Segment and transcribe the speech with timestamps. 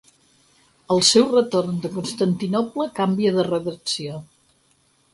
[0.95, 4.21] Al seu retorn de Constantinoble, canvia de redacció.